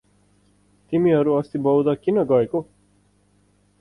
तिमीहरु 0.91 1.33
अस्ति 1.33 1.59
बौद्द 1.59 1.95
किन 2.05 2.23
गएको? 2.23 2.65